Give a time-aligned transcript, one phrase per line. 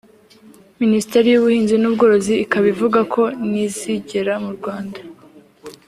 [0.81, 4.99] Minisiteri y’ ubuhinzi n’ ubworozi ikaba ivuga ko nizigera mu Rwanda